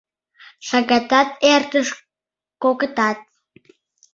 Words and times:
Шагатат 0.67 1.29
эртыш, 1.53 1.87
кокытат. 2.63 3.19